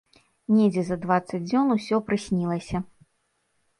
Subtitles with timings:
[0.53, 2.77] Недзе за дваццаць дзён усё прыснілася.